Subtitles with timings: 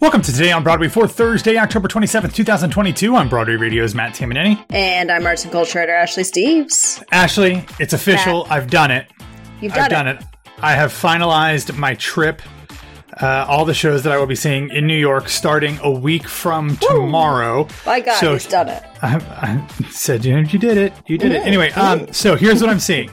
[0.00, 4.64] Welcome to Today on Broadway for Thursday, October 27th, 2022 on Broadway Radio's Matt Tamanini.
[4.70, 7.02] And I'm arts and culture writer Ashley Steves.
[7.12, 8.44] Ashley, it's official.
[8.44, 8.52] Matt.
[8.52, 9.10] I've done it.
[9.60, 10.24] You've done I've done it.
[10.62, 12.40] I have finalized my trip.
[13.20, 16.26] Uh, all the shows that I will be seeing in New York starting a week
[16.26, 17.68] from tomorrow.
[17.84, 18.82] By God, So- he's done it.
[19.02, 20.94] I, I said, you, you did it.
[21.06, 21.46] You did it.
[21.46, 23.10] Anyway, um, so here's what I'm seeing.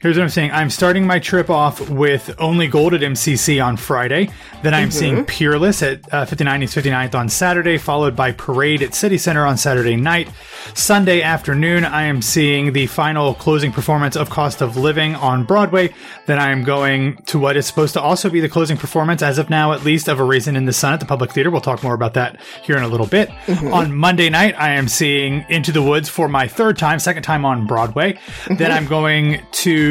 [0.00, 0.52] Here's what I'm saying.
[0.52, 4.30] I'm starting my trip off with Only Gold at MCC on Friday.
[4.62, 5.24] Then I'm seeing mm-hmm.
[5.24, 9.56] Peerless at uh, 59 East 59th on Saturday, followed by Parade at City Center on
[9.56, 10.30] Saturday night.
[10.74, 15.92] Sunday afternoon, I am seeing the final closing performance of Cost of Living on Broadway.
[16.26, 19.36] Then I am going to what is supposed to also be the closing performance, as
[19.36, 21.50] of now at least, of A Raisin in the Sun at the Public Theater.
[21.50, 23.30] We'll talk more about that here in a little bit.
[23.30, 23.72] Mm-hmm.
[23.72, 27.44] On Monday night, I am seeing Into the Woods for my third time, second time
[27.44, 28.12] on Broadway.
[28.12, 28.54] Mm-hmm.
[28.56, 29.87] Then I'm going to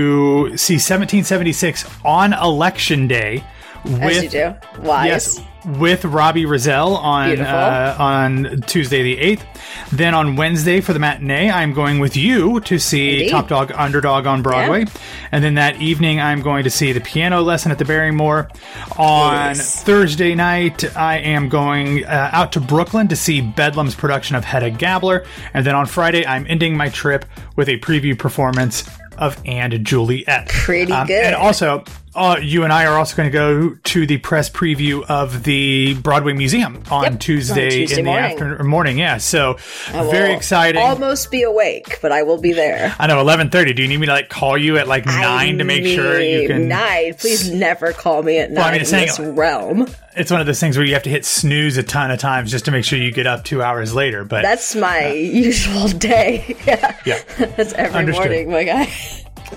[0.57, 3.43] see 1776 on Election Day.
[3.83, 4.55] With, As you do.
[4.81, 5.07] Wise.
[5.07, 5.41] Yes,
[5.79, 9.45] with Robbie Rozelle on uh, on Tuesday the eighth.
[9.91, 13.29] Then on Wednesday for the matinee, I'm going with you to see Indeed.
[13.31, 14.85] Top Dog Underdog on Broadway,
[15.31, 18.49] and then that evening I'm going to see the piano lesson at the Barrymore.
[18.97, 19.83] On Yes.
[19.83, 24.71] Thursday night, I am going uh, out to Brooklyn to see Bedlam's production of Hedda
[24.71, 29.85] Gabler, and then on Friday I'm ending my trip with a preview performance of And
[29.85, 30.47] Juliet.
[30.49, 31.23] Pretty um, good.
[31.23, 31.83] And also,
[32.17, 35.93] uh, you and I are also going to go to the press preview of the
[36.01, 38.31] Broadway Museum on Yep, Tuesday, on Tuesday in the morning.
[38.31, 38.97] afternoon morning.
[38.97, 39.57] Yeah, so
[39.91, 40.81] very exciting.
[40.81, 42.95] Almost be awake, but I will be there.
[42.97, 43.73] I know, eleven thirty.
[43.73, 46.47] Do you need me to like call you at like nine to make sure you
[46.47, 46.67] can?
[46.67, 47.13] Nine.
[47.13, 49.87] Please never call me at nine I mean, it's in this realm.
[50.15, 52.49] It's one of those things where you have to hit snooze a ton of times
[52.49, 54.25] just to make sure you get up two hours later.
[54.25, 56.55] But That's my usual day.
[56.65, 56.97] yeah.
[57.05, 57.21] yeah.
[57.37, 58.25] That's every Understood.
[58.25, 58.91] morning, my guy.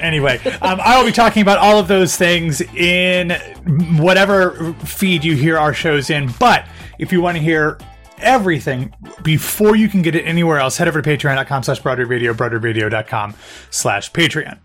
[0.00, 3.30] Anyway, um, I will be talking about all of those things in
[3.98, 6.33] whatever feed you hear our shows in.
[6.38, 6.66] But
[6.98, 7.78] if you want to hear
[8.18, 12.34] everything before you can get it anywhere else, head over to patreon.com slash Broadway Radio,
[13.70, 14.58] slash Patreon.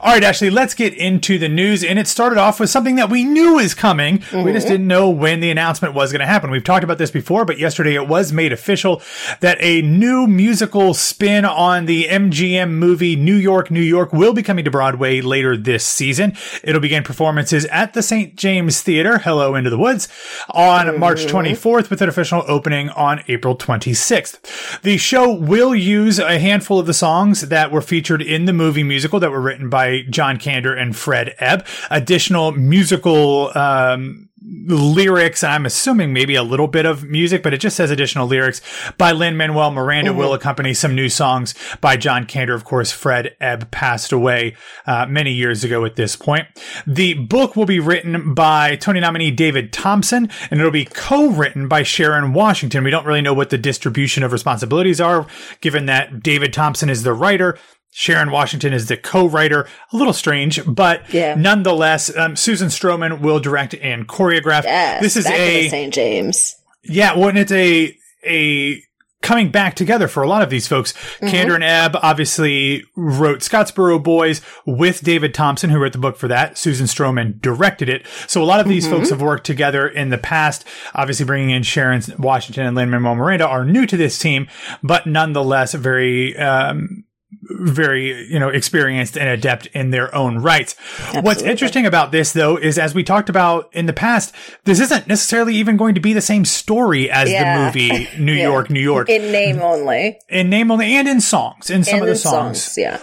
[0.00, 1.84] All right, Ashley, let's get into the news.
[1.84, 4.22] And it started off with something that we knew is coming.
[4.32, 4.74] We just mm-hmm.
[4.74, 6.50] didn't know when the announcement was going to happen.
[6.50, 9.02] We've talked about this before, but yesterday it was made official
[9.40, 14.42] that a new musical spin on the MGM movie New York, New York will be
[14.42, 16.36] coming to Broadway later this season.
[16.62, 18.36] It'll begin performances at the St.
[18.36, 20.08] James Theater, Hello Into the Woods,
[20.50, 21.00] on mm-hmm.
[21.00, 24.82] March 24th with an official opening on April 26th.
[24.82, 28.82] The show will use a handful of the songs that were featured in the movie
[28.82, 31.66] musical that were written by John Kander and Fred Ebb.
[31.90, 35.42] Additional musical, um, lyrics.
[35.42, 38.60] I'm assuming maybe a little bit of music, but it just says additional lyrics
[38.96, 42.54] by Lin Manuel Miranda will accompany some new songs by John Kander.
[42.54, 44.54] Of course, Fred Ebb passed away
[44.86, 46.46] uh, many years ago at this point.
[46.86, 51.82] The book will be written by Tony nominee David Thompson, and it'll be co-written by
[51.82, 52.84] Sharon Washington.
[52.84, 55.26] We don't really know what the distribution of responsibilities are,
[55.60, 57.58] given that David Thompson is the writer.
[58.00, 59.66] Sharon Washington is the co-writer.
[59.92, 61.34] A little strange, but Yeah.
[61.34, 64.62] nonetheless, um, Susan Stroman will direct and choreograph.
[64.62, 65.02] Yes.
[65.02, 65.92] this is a St.
[65.92, 66.54] James.
[66.84, 67.92] yeah, well, and it's a
[68.24, 68.80] a
[69.20, 70.92] coming back together for a lot of these folks.
[71.22, 76.28] Kander and Ebb obviously wrote Scottsboro Boys with David Thompson, who wrote the book for
[76.28, 76.56] that.
[76.56, 78.06] Susan Stroman directed it.
[78.28, 80.64] So a lot of these folks have worked together in the past.
[80.94, 84.46] Obviously, bringing in Sharon Washington and Lin Manuel Miranda are new to this team,
[84.84, 86.36] but nonetheless very.
[86.38, 87.02] Um,
[87.42, 90.74] very, you know, experienced and adept in their own rights.
[91.20, 94.34] What's interesting about this though is as we talked about in the past,
[94.64, 97.70] this isn't necessarily even going to be the same story as Yeah.
[97.70, 98.44] the movie New Yeah.
[98.44, 99.08] York, New York.
[99.10, 100.18] In name only.
[100.28, 102.74] in name only and in songs, in some and of the in songs.
[102.78, 102.98] Yeah.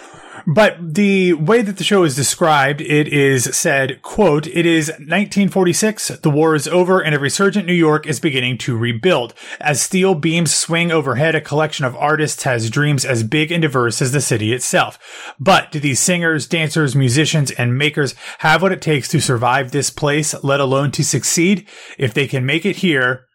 [0.48, 6.10] But the way that the show is described, it is said, quote, it is 1946,
[6.20, 9.34] the war is over, and a resurgent New York is beginning to rebuild.
[9.60, 14.02] As steel beams swing overhead, a collection of artists has dreams as big and diverse
[14.04, 15.00] as the city itself.
[15.40, 19.90] But do these singers, dancers, musicians, and makers have what it takes to survive this
[19.90, 21.68] place, let alone to succeed?
[21.98, 23.26] If they can make it here,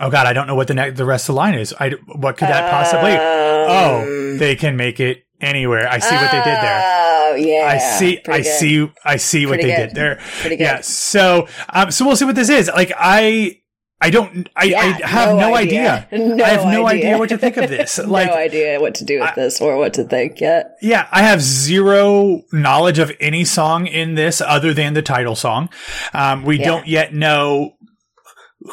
[0.00, 1.72] Oh God, I don't know what the ne- the rest of the line is.
[1.78, 3.12] I, what could that possibly?
[3.16, 5.86] oh, um, they can make it anywhere.
[5.88, 6.82] I see what they did there.
[6.84, 7.66] Oh, yeah.
[7.66, 8.18] I see.
[8.28, 8.46] I good.
[8.46, 8.92] see.
[9.04, 9.86] I see what Pretty they good.
[9.88, 10.16] did there.
[10.40, 10.64] Pretty good.
[10.64, 10.80] Yeah.
[10.80, 12.68] So, um, so we'll see what this is.
[12.68, 13.60] Like, I,
[14.00, 14.48] I don't.
[14.56, 16.08] I, Yeah, I have no, idea.
[16.12, 17.06] No I have no idea.
[17.06, 17.18] idea.
[17.18, 17.98] what to think of this.
[18.06, 20.72] Like, no idea what to do with this or what to think yet.
[20.82, 25.70] yeah, I have zero knowledge of any song in this other than the title song.
[26.12, 26.64] Um, we Yeah.
[26.66, 27.74] don't yet know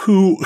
[0.06, 0.38] who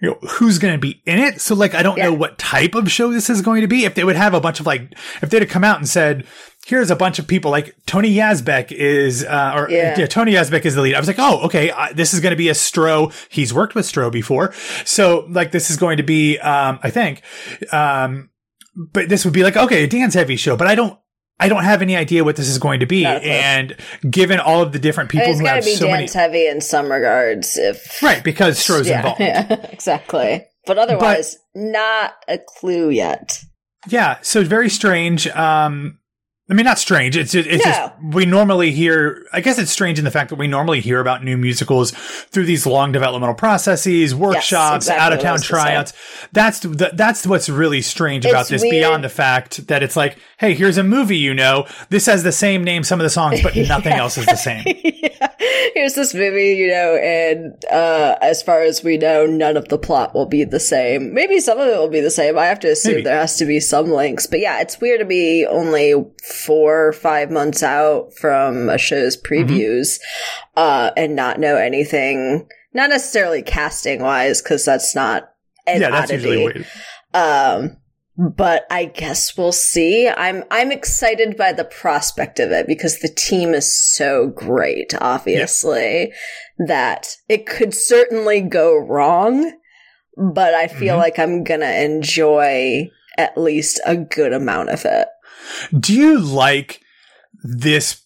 [0.00, 1.40] you know, who's going to be in it.
[1.40, 3.84] So like, I don't know what type of show this is going to be.
[3.84, 4.92] If they would have a bunch of like,
[5.22, 6.24] if they'd have come out and said,
[6.66, 9.98] here's a bunch of people like Tony Yazbeck is, uh, or Yeah.
[9.98, 10.06] yeah.
[10.06, 10.94] Tony Yazbeck is the lead.
[10.94, 13.12] I was like, oh, okay, this is going to be a Stro.
[13.28, 14.52] He's worked with Stro before.
[14.84, 17.22] So like, this is going to be, um, I think,
[17.72, 18.30] um,
[18.76, 20.96] but this would be like, okay, a dance heavy show, but I don't,
[21.40, 23.06] I don't have any idea what this is going to be.
[23.06, 23.76] And
[24.08, 26.14] given all of the different people it's who going have to be so many, dance
[26.14, 27.56] heavy in some regards.
[27.56, 29.20] If right, because Stro's yeah, involved.
[29.20, 30.44] yeah, exactly.
[30.66, 33.42] But otherwise, not a clue yet.
[33.88, 35.28] Yeah, so very strange.
[35.28, 35.98] Um,
[36.50, 37.14] I mean, not strange.
[37.14, 37.70] It's it's No.
[37.70, 39.26] just we normally hear.
[39.34, 42.46] I guess it's strange in the fact that we normally hear about new musicals through
[42.46, 45.92] these long developmental processes, workshops, exactly out of town tryouts.
[46.32, 48.62] That's the, that's what's really strange about It's this.
[48.62, 48.72] weird.
[48.72, 51.66] Beyond the fact that it's like, hey, here's a movie you know.
[51.90, 54.64] This has the same name, some of the songs, but nothing else is the same.
[54.84, 55.27] yeah.
[55.74, 59.78] Here's this movie, you know, and uh, as far as we know, none of the
[59.78, 61.14] plot will be the same.
[61.14, 62.36] Maybe some of it will be the same.
[62.36, 63.04] I have to assume Maybe.
[63.04, 64.26] there has to be some links.
[64.26, 65.94] But yeah, it's weird to be only
[66.44, 69.32] four or five months out from a show's Mm-hmm.
[69.52, 70.00] previews
[70.56, 75.32] uh, and not know anything, not necessarily casting wise, because that's not
[75.66, 76.28] an yeah, that's oddity.
[76.28, 76.64] usually
[77.12, 77.60] what.
[77.62, 77.76] Um,
[78.18, 80.08] but I guess we'll see.
[80.08, 86.12] I'm I'm excited by the prospect of it because the team is so great, obviously,
[86.66, 89.52] that it could certainly go wrong,
[90.16, 90.98] but I feel Mhm.
[90.98, 95.06] like I'm gonna enjoy at least a good amount of it.
[95.78, 96.80] Do you like
[97.44, 98.02] this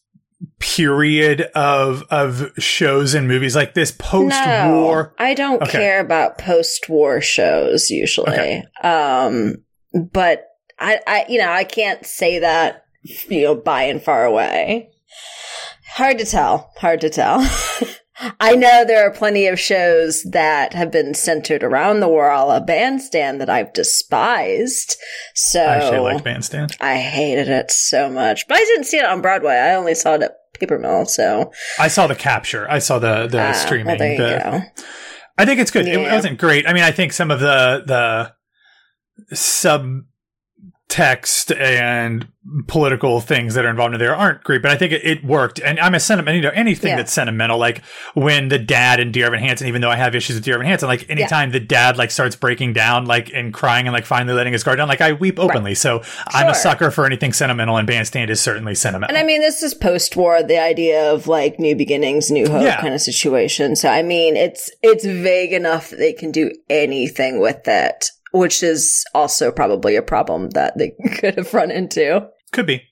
[0.58, 5.14] period of of shows and movies like this post war?
[5.18, 5.72] No, I don't Okay.
[5.72, 8.32] care about post-war shows usually.
[8.32, 8.64] Okay.
[8.82, 9.56] Um,
[9.94, 10.48] but
[10.78, 14.90] I, I, you know, I can't say that, you know, by and far away.
[15.94, 16.72] Hard to tell.
[16.78, 17.40] Hard to tell.
[18.40, 22.60] I know there are plenty of shows that have been centered around the war a
[22.60, 24.96] bandstand that I've despised.
[25.34, 26.76] So I actually liked Bandstand.
[26.80, 29.54] I hated it so much, but I didn't see it on Broadway.
[29.54, 31.06] I only saw it at Paper Mill.
[31.06, 32.70] So I saw the capture.
[32.70, 33.86] I saw the the ah, streaming.
[33.86, 34.82] Well, there you the- go.
[35.38, 35.88] I think it's good.
[35.88, 36.68] It wasn't great.
[36.68, 38.34] I mean, I think some of the the
[39.32, 40.06] subtext
[41.58, 42.28] and
[42.66, 45.58] political things that are involved in there aren't great, but I think it, it worked.
[45.60, 46.96] And I'm a sentiment, you know, anything Yeah.
[46.96, 47.82] that's sentimental, like
[48.14, 50.66] when the dad and Dear Evan Hansen, even though I have issues with Dear Evan
[50.66, 54.34] Hansen, like anytime the dad like starts breaking down, like and crying and like finally
[54.34, 55.74] letting his guard down, like I weep openly.
[55.74, 59.16] So I'm a sucker for anything sentimental, and Bandstand is certainly sentimental.
[59.16, 62.80] And I mean, this is post-war, the idea of like new beginnings, new hope Yeah.
[62.82, 63.76] kind of situation.
[63.76, 68.62] So I mean, it's it's vague enough that they can do anything with it, which
[68.62, 72.28] is also probably a problem that they could have run into.
[72.52, 72.82] Could be.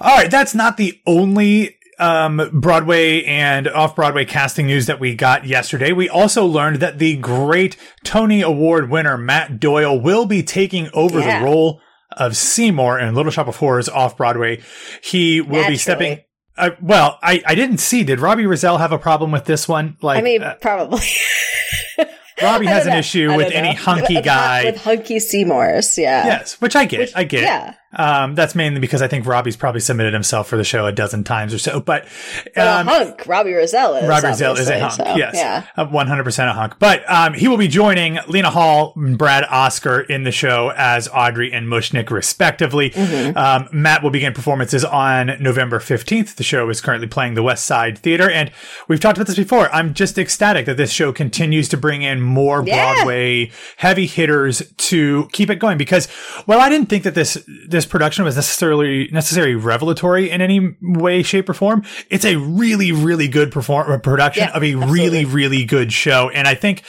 [0.00, 5.14] All right, that's not the only um, Broadway and off Broadway casting news that we
[5.14, 5.92] got yesterday.
[5.92, 11.20] We also learned that the great Tony Award winner Matt Doyle will be taking over
[11.20, 11.38] Yeah.
[11.38, 11.80] the role
[12.12, 14.60] of Seymour in Little Shop of Horrors off Broadway.
[15.02, 15.72] He will Naturally.
[15.72, 16.18] be stepping.
[16.58, 18.02] Uh, well, I, I didn't see.
[18.02, 19.96] Did Robbie Rozelle have a problem with this one?
[20.02, 21.00] Like, I mean, uh, probably.
[22.42, 22.98] Robbie has an know.
[22.98, 24.64] issue with any hunky With- guy.
[24.64, 25.96] with hunky Seymours.
[25.98, 26.26] Yeah.
[26.26, 27.00] yes, which I get.
[27.00, 27.42] Which- I get.
[27.42, 27.74] Yeah.
[27.92, 31.24] Um, that's mainly because I think Robbie's probably submitted himself for the show a dozen
[31.24, 31.80] times or so.
[31.80, 32.04] But
[32.56, 34.08] um, a hunk, Robbie Rozelle is.
[34.08, 34.92] Robbie Rozelle is a hunk.
[34.92, 35.66] so, yes, Yeah.
[35.76, 36.78] Uh, 100% a hunk.
[36.78, 41.08] But um, he will be joining Lena Hall and Brad Oscar in the show as
[41.08, 42.90] Audrey and Mushnick, respectively.
[42.90, 43.38] Mm-hmm.
[43.38, 46.34] Um, Matt will begin performances on November 15th.
[46.34, 48.28] The show is currently playing the West Side Theater.
[48.28, 48.50] And
[48.88, 49.70] we've talked about this before.
[49.72, 52.94] I'm just ecstatic that this show continues to bring in more Yeah.
[52.94, 55.78] Broadway heavy hitters to keep it going.
[55.78, 56.08] Because,
[56.46, 61.22] well, I didn't think that this, this production was necessarily necessarily revelatory in any way,
[61.22, 61.84] shape, or form.
[62.08, 64.92] It's a really, really good perform uh, production Yeah, of a absolutely.
[64.94, 66.30] really, really good show.
[66.30, 66.82] And I think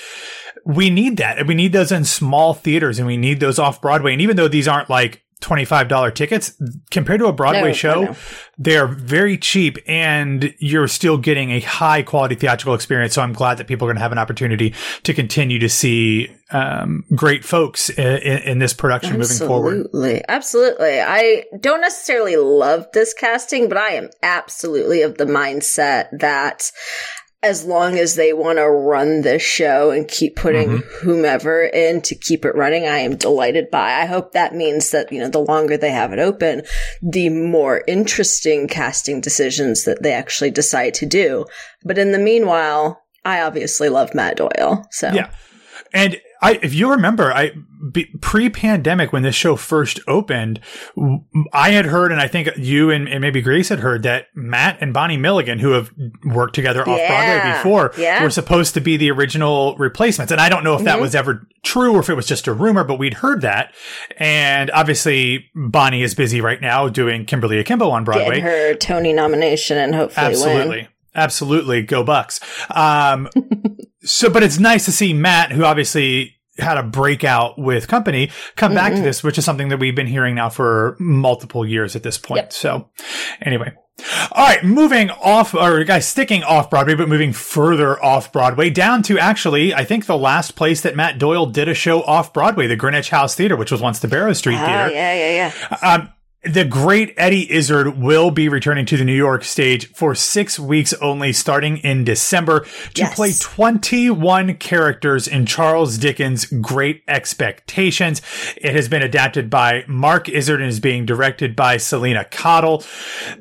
[0.65, 1.47] we need that.
[1.47, 4.13] We need those in small theaters and we need those off Broadway.
[4.13, 6.53] And even though these aren't like $25 tickets
[6.89, 8.15] compared to a Broadway No, show,
[8.57, 13.13] they're very cheap and you're still getting a high quality theatrical experience.
[13.13, 16.35] So I'm glad that people are going to have an opportunity to continue to see
[16.49, 19.77] um, great folks in, in, in this production moving forward.
[19.77, 20.23] Absolutely.
[20.27, 21.01] Absolutely.
[21.01, 26.71] I don't necessarily love this casting, but I am absolutely of the mindset that
[27.43, 31.05] as long as they want to run this show and keep putting Mm-hmm.
[31.05, 33.93] whomever in to keep it running, I am delighted by.
[33.93, 36.63] I hope that means that, you know, the longer they have it open,
[37.01, 41.45] the more interesting casting decisions that they actually decide to do.
[41.83, 44.87] But in the meanwhile, I obviously love Matt Doyle.
[44.89, 45.29] So Yeah.
[45.93, 47.51] And I, if you remember, I
[48.05, 50.59] pre-pandemic when this show first opened,
[51.53, 54.77] I had heard, and I think you and, and, maybe Grace had heard that Matt
[54.81, 55.91] and Bonnie Milligan, who have
[56.25, 57.07] worked together off Yeah.
[57.43, 58.23] Broadway before, Yeah.
[58.23, 60.31] were supposed to be the original replacements.
[60.31, 61.01] And I don't know if that Mhm.
[61.01, 63.73] was ever true or if it was just a rumor, but we'd heard that.
[64.17, 68.25] And obviously, Bonnie is busy right now doing Kimberly Akimbo on Broadway.
[68.41, 70.33] Getting her Tony nomination and hopefully win.
[70.35, 70.87] Absolutely.
[71.15, 71.81] Absolutely.
[71.81, 72.39] Go Bucks.
[72.69, 73.27] Um,
[74.03, 78.73] so, but it's nice to see Matt, who obviously had a breakout with company, come
[78.73, 79.03] back to Mhm.
[79.03, 82.37] this, which is something that we've been hearing now for multiple years at this point.
[82.37, 82.53] Yep.
[82.53, 82.89] So,
[83.41, 83.71] anyway.
[84.31, 89.01] All right, moving off, or guys, sticking off Broadway, but moving further off Broadway, down
[89.03, 92.67] to actually, I think the last place that Matt Doyle did a show off Broadway,
[92.67, 94.91] the Greenwich House Theater, which was once the Barrow Street Oh, Theater.
[94.93, 95.93] yeah, yeah, yeah.
[95.93, 96.09] Um,
[96.49, 100.93] the great Eddie Izzard will be returning to the New York stage for six weeks
[100.95, 102.61] only, starting in December,
[102.93, 103.15] to Yes.
[103.15, 108.21] play 21 characters in Charles Dickens' Great Expectations.
[108.57, 112.83] It has been adapted by Mark Izzard and is being directed by Selina Cadell.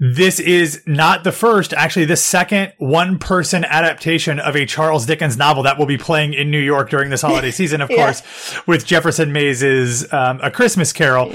[0.01, 5.37] This is not the first, actually, the second one person adaptation of a Charles Dickens
[5.37, 7.97] novel that will be playing in New York during this holiday season, of Yeah.
[7.97, 8.23] course,
[8.67, 11.27] with Jefferson Mays's um, A Christmas Carol.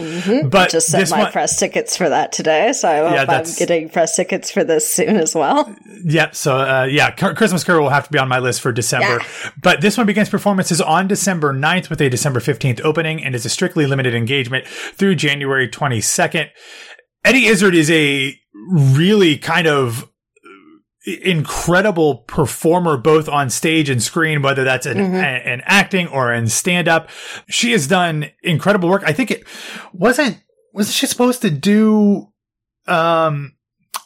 [0.50, 3.46] But Just sent this my one, tickets for that today, so I hope Yeah, I'm
[3.58, 5.74] getting press tickets for this soon as well.
[6.04, 6.34] Yep.
[6.36, 9.22] So, uh, yeah, Christmas Carol will have to be on my list for December.
[9.62, 13.46] But this one begins performances on December 9th with a December 15th opening and is
[13.46, 16.50] a strictly limited engagement through January 22nd.
[17.24, 20.10] Eddie Izzard is a really kind of
[21.06, 25.46] incredible performer both on stage and screen whether that's in, Mhm.
[25.48, 27.10] in acting or in stand up
[27.50, 29.44] she has done incredible work i think it
[29.94, 30.38] wasn't
[30.74, 32.28] was she supposed to do
[32.88, 33.54] um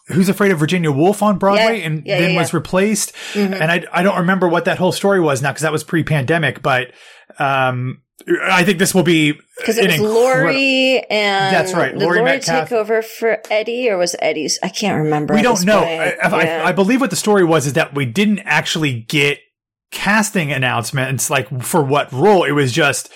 [0.08, 1.86] who's afraid of virginia woolf on broadway Yeah.
[1.86, 3.60] and Yeah, then yeah, was replaced Mhm.
[3.60, 6.62] and I, I don't remember what that whole story was now because that was pre-pandemic
[6.62, 6.92] but
[7.40, 8.02] um
[8.44, 12.70] i think this will be Because it was incre- Laurie and That's right, Laurie Metcalf.
[12.70, 14.58] take over for Eddie, or was Eddie's?
[14.64, 15.34] I can't remember.
[15.34, 15.80] we don't know.
[15.84, 19.40] I, I- I believe what the story was is that we didn't actually get
[19.92, 22.44] casting announcements like for what role.
[22.46, 23.12] It was just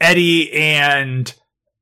[0.00, 1.34] Eddie and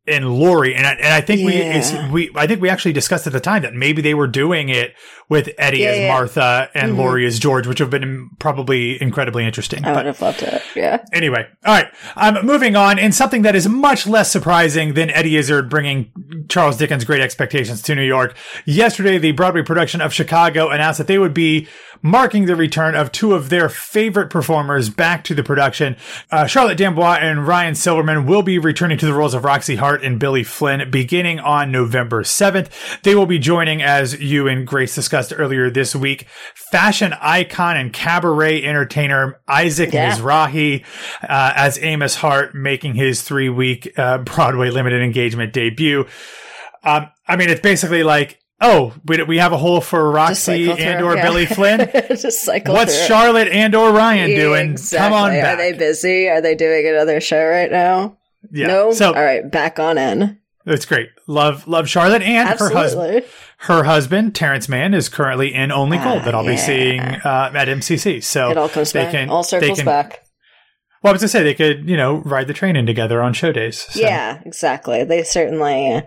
[0.08, 1.78] and Laurie, and I, and I think we Yeah.
[1.78, 4.68] it's, we I think we actually discussed at the time that maybe they were doing
[4.68, 4.94] it
[5.28, 6.08] with Eddie Yeah, as yeah.
[6.12, 6.98] Martha and Mhm.
[6.98, 9.84] Laurie as George, which would have been probably incredibly interesting.
[9.84, 10.62] I But- would have loved it.
[10.76, 10.98] Yeah.
[11.12, 11.88] Anyway, all right.
[12.14, 16.10] I'm um, moving on, in something that is much less surprising than Eddie Izzard bringing
[16.48, 18.36] Charles Dickens' Great Expectations to New York.
[18.64, 21.66] Yesterday, the Broadway production of Chicago announced that they would be
[22.02, 25.96] marking the return of two of their favorite performers back to the production.
[26.30, 30.02] Uh, Charlotte d'Amboise and Ryan Silverman will be returning to the roles of Roxie Hart
[30.02, 32.70] and Billy Flynn beginning on November 7th.
[33.02, 37.92] They will be joining, as you and Grace discussed earlier this week, fashion icon and
[37.92, 40.10] cabaret entertainer Isaac Yeah.
[40.12, 40.84] Mizrahi
[41.22, 46.06] uh, as Amos Hart making his three week uh, Broadway limited engagement debut.
[46.84, 51.02] Um, I mean, it's basically like, oh, we, we have a hole for Roxy and
[51.04, 51.22] or yeah.
[51.22, 51.88] Billy Flynn.
[52.08, 53.06] Just cycle What's through.
[53.06, 54.70] Charlotte and or Ryan doing?
[54.72, 54.98] Exactly.
[55.04, 55.54] Come on back.
[55.54, 56.28] Are they busy?
[56.28, 58.18] Are they doing another show right now?
[58.50, 58.66] yeah.
[58.68, 58.92] No.
[58.92, 60.38] So all right, back on in.
[60.64, 61.10] That's great.
[61.28, 63.24] Love love Charlotte and her husband.
[63.58, 67.50] Her husband Terrence Mann is currently in Only Gold Ah, that I'll be seeing uh,
[67.54, 68.22] at MCC.
[68.22, 69.12] So It all comes they back.
[69.12, 70.22] can- all circles can- back.
[71.02, 73.32] Well, I was gonna say they could, you know, ride the train in together on
[73.32, 73.78] show days.
[73.90, 74.00] So.
[74.00, 75.04] Yeah, exactly.
[75.04, 76.02] They certainly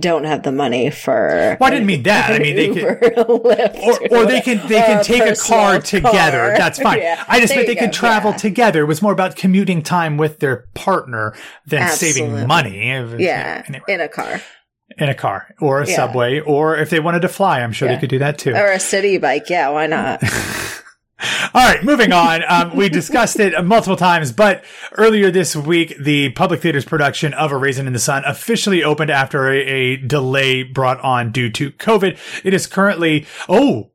[0.00, 1.56] don't have the money for.
[1.60, 2.32] Well, I didn't mean that.
[2.32, 6.38] I mean, they Lyft, or, or they can they can take a car together.
[6.48, 6.56] car.
[6.58, 6.98] That's fine.
[6.98, 7.24] Yeah.
[7.28, 8.36] I just There meant they could travel Yeah.
[8.38, 8.80] together.
[8.82, 11.34] It was more about commuting time with their partner
[11.66, 12.20] than Absolutely.
[12.20, 13.00] saving money.
[13.00, 14.40] Was- Yeah, Anyway, in a car
[14.98, 15.96] in a car or a Yeah.
[15.96, 18.54] subway, or if they wanted to fly, I'm sure they could do that too.
[18.54, 19.50] or a city bike.
[19.50, 20.22] Yeah, why not?
[21.18, 22.42] All right, moving on.
[22.46, 27.52] Um, we discussed it multiple times, but earlier this week, the Public Theater's production of
[27.52, 31.70] A Raisin in the Sun officially opened after a, a delay brought on due to
[31.72, 32.18] COVID.
[32.44, 33.92] It is currently, oh,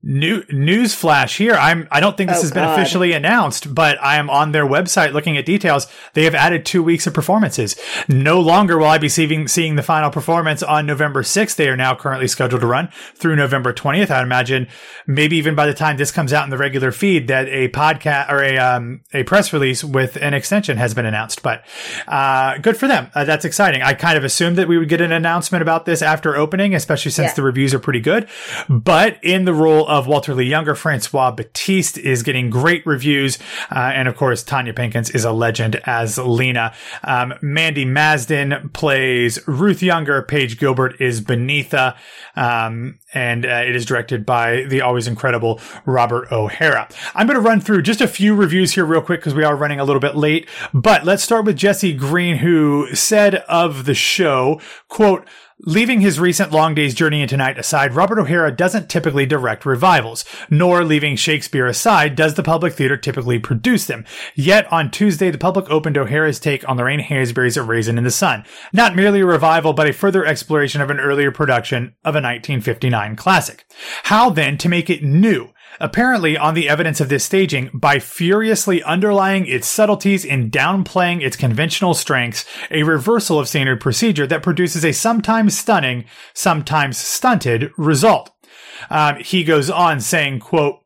[0.00, 1.54] new news flash here.
[1.54, 2.78] I'm, I don't think this Oh, has been God.
[2.78, 5.88] officially announced, but I am on their website looking at details.
[6.14, 7.74] They have added two weeks of performances.
[8.08, 11.56] No longer will I be seeing, seeing the final performance on November 6th.
[11.56, 14.08] They are now currently scheduled to run through November 20th.
[14.10, 14.68] I'd imagine
[15.08, 18.30] maybe even by the time this comes out in the regular feed that a podcast
[18.30, 21.64] or a, um, a press release with an extension has been announced, but,
[22.06, 23.10] uh, good for them.
[23.16, 23.82] Uh, that's exciting.
[23.82, 27.10] I kind of assumed that we would get an announcement about this after opening, especially
[27.10, 27.34] since Yeah.
[27.34, 28.28] the reviews are pretty good,
[28.68, 33.38] but in the role of Walter Lee Younger, Francois Battiste, is getting great reviews.
[33.70, 36.74] Uh, and of course, Tonya Pinkins is a legend as Lena.
[37.02, 40.22] Um, Mandi Masden plays Ruth Younger.
[40.22, 41.96] Paige Gilbert is Beneatha.
[42.36, 46.88] Um, and uh, it is directed by the always incredible Robert O'Hara.
[47.14, 49.56] I'm going to run through just a few reviews here real quick because we are
[49.56, 50.48] running a little bit late.
[50.72, 55.26] But let's start with Jesse Green, who said of the show, quote,
[55.62, 60.24] Leaving his recent Long Day's Journey into Night aside, Robert O'Hara doesn't typically direct revivals,
[60.48, 64.04] nor leaving Shakespeare aside, does the public theater typically produce them.
[64.36, 68.10] Yet on Tuesday, the public opened O'Hara's take on Lorraine Hansberry's A Raisin in the
[68.12, 68.44] Sun.
[68.72, 73.16] Not merely a revival, but a further exploration of an earlier production of a 1959
[73.16, 73.64] classic.
[74.04, 75.48] How then to make it new?
[75.80, 81.36] Apparently on the evidence of this staging by furiously underlying its subtleties and downplaying its
[81.36, 86.04] conventional strengths, a reversal of standard procedure that produces a sometimes stunning,
[86.34, 88.30] sometimes stunted result.
[88.90, 90.80] Um, he goes on saying, quote,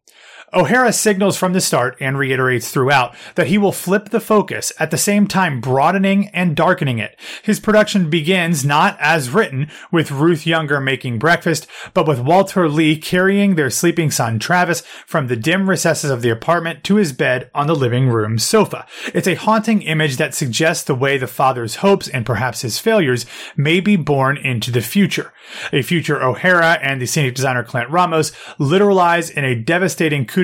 [0.54, 4.90] O'Hara signals from the start and reiterates throughout that he will flip the focus at
[4.90, 7.18] the same time broadening and darkening it.
[7.42, 12.98] His production begins not as written with Ruth Younger making breakfast, but with Walter Lee
[12.98, 17.50] carrying their sleeping son Travis from the dim recesses of the apartment to his bed
[17.54, 18.86] on the living room sofa.
[19.14, 23.24] It's a haunting image that suggests the way the father's hopes and perhaps his failures
[23.56, 25.32] may be born into the future.
[25.72, 30.41] A future O'Hara and the scenic designer Clint Ramos literalize in a devastating coup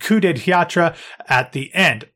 [0.00, 0.94] coup de theatre
[1.28, 2.06] at the end.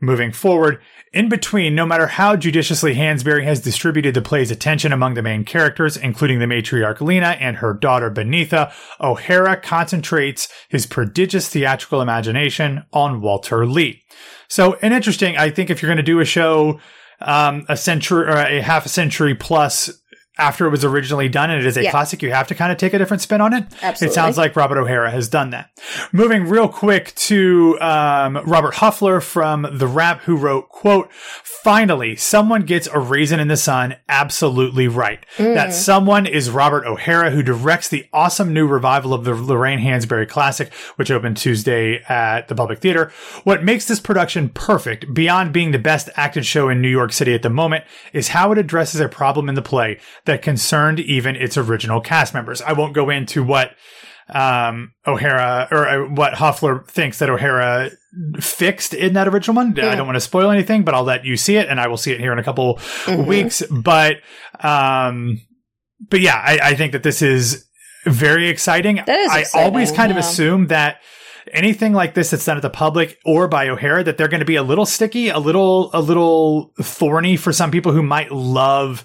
[0.00, 0.80] Moving forward,
[1.14, 5.44] in between, no matter how judiciously Hansberry has distributed the play's attention among the main
[5.44, 12.84] characters, including the matriarch Lena and her daughter Beneatha, O'Hara concentrates his prodigious theatrical imagination
[12.92, 14.02] on Walter Lee.
[14.48, 16.80] So, an interesting, I think if you're going to do a show,
[17.20, 19.90] um, a century or a half a century plus
[20.36, 21.90] after it was originally done and it is a Yeah.
[21.90, 23.64] classic, you have to kind of take a different spin on it.
[23.82, 24.12] Absolutely.
[24.12, 25.70] It sounds like Robert O'Hara has done that.
[26.12, 32.86] Moving real quick to um, Robert Hofler from TheWrap, who wrote, quote, Finally, someone gets
[32.88, 35.24] a raisin in the sun absolutely right.
[35.38, 40.28] That someone is Robert O'Hara, who directs the awesome new revival of the Lorraine Hansberry
[40.28, 43.10] classic, which opened Tuesday at the Public Theater.
[43.44, 47.32] What makes this production perfect, beyond being the best acted show in New York City
[47.32, 51.36] at the moment, is how it addresses a problem in the play that concerned even
[51.36, 52.62] its original cast members.
[52.62, 53.72] I won't go into what
[54.28, 57.90] um, O'Hara or uh, what Hofler thinks that O'Hara
[58.40, 59.78] fixed in that original one.
[59.78, 61.96] I don't want to spoil anything, but I'll let you see it, and I will
[61.96, 62.80] see it here in a couple
[63.26, 63.62] weeks.
[63.70, 64.16] But,
[64.60, 65.40] um,
[66.08, 67.66] but yeah, I, I think that this is
[68.06, 68.98] very exciting.
[68.98, 71.00] Is I exciting, always kind of assume that
[71.52, 74.46] anything like this that's done at the public or by O'Hara that they're going to
[74.46, 79.04] be a little sticky, a little, a little thorny for some people who might love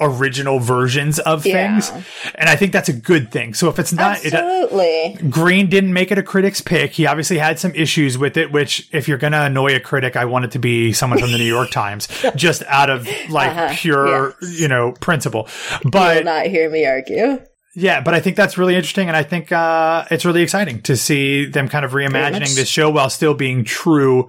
[0.00, 1.78] original versions of Yeah.
[1.80, 1.92] things.
[2.34, 3.54] And I think that's a good thing.
[3.54, 5.18] So if it's not, it, Absolutely.
[5.28, 6.92] Green didn't make it a critic's pick.
[6.92, 10.16] He obviously had some issues with it, which if you're going to annoy a critic,
[10.16, 13.50] I want it to be someone from the New York Times, just out of like
[13.50, 13.74] Uh-huh.
[13.76, 15.48] pure, you know, principle.
[15.84, 17.40] will But not hear me argue.
[17.74, 19.08] yeah, but I think that's really interesting.
[19.08, 22.90] And I think, uh, it's really exciting to see them kind of reimagining this show
[22.90, 24.28] while still being true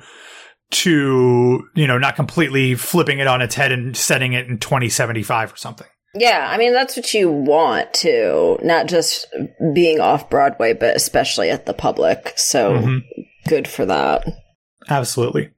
[0.72, 5.54] to, you know, not completely flipping it on its head and setting it in 2075
[5.54, 5.88] or something.
[6.14, 9.28] Yeah, I mean that's what you want to, not just
[9.74, 12.34] being off Broadway, but especially at the public.
[12.36, 13.22] So Mm-hmm.
[13.48, 14.26] good for that.
[14.90, 15.52] Absolutely.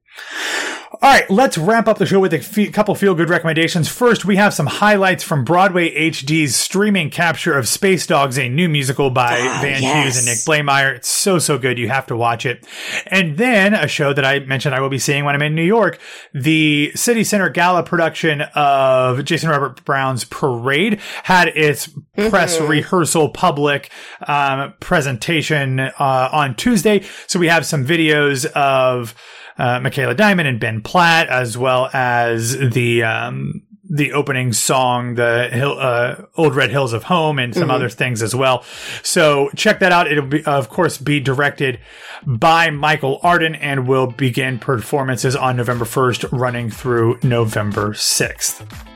[1.03, 3.89] All right, let's wrap up the show with a couple feel good recommendations.
[3.89, 8.69] First, we have some highlights from Broadway HD's streaming capture of Space Dogs, a new
[8.69, 10.03] musical by Ah, Van yes.
[10.05, 10.95] Hughes and Nick Blaemire.
[10.95, 11.77] It's so, so good.
[11.77, 12.65] You have to watch it.
[13.07, 15.65] And then a show that I mentioned I will be seeing when I'm in New
[15.65, 15.99] York,
[16.33, 21.89] the City Center Gala production of Jason Robert Brown's Parade had its
[22.29, 23.91] press rehearsal public
[24.25, 27.03] um, presentation uh, on Tuesday.
[27.27, 29.13] So we have some videos of
[29.57, 33.63] uh, Michaela Diamond and Ben Platt, as well as the um,
[33.93, 38.23] the opening song, the Hill, uh, Old Red Hills of Home, and some other things
[38.23, 38.63] as well.
[39.03, 40.11] So check that out.
[40.11, 41.79] It'll be, of course, be directed
[42.25, 48.92] by Michael Arden and will begin performances on November 1st, running through November 6th.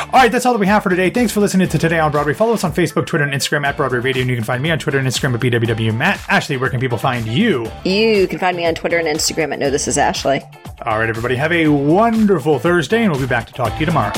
[0.00, 1.10] All right, that's all that we have for today.
[1.10, 2.34] Thanks for listening to Today on Broadway.
[2.34, 4.70] Follow us on Facebook, Twitter, and Instagram at Broadway Radio, and you can find me
[4.70, 6.20] on Twitter and Instagram at BWW Matt.
[6.28, 7.70] Ashley, where can people find you?
[7.84, 10.42] You can find me on Twitter and Instagram at No This Is Ashley.
[10.82, 13.86] All right, everybody, have a wonderful Thursday, and we'll be back to talk to you
[13.86, 14.12] tomorrow.